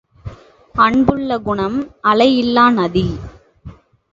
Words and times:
அன்பு 0.75 1.13
உள்ள 1.13 1.37
குணம் 1.39 1.77
அலை 2.01 2.29
இல்லா 2.37 2.69
நதி. 2.69 3.05